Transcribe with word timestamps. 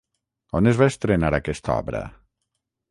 On 0.59 0.69
es 0.71 0.79
va 0.79 0.87
estrenar 0.93 1.31
aquesta 1.41 1.77
obra? 1.77 2.05